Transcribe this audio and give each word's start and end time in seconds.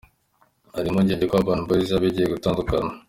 Hari 0.75 0.87
impungenge 0.89 1.25
ko 1.29 1.35
Urban 1.39 1.61
Boys 1.67 1.89
yaba 1.91 2.05
igiye 2.09 2.27
gutandukana. 2.33 2.91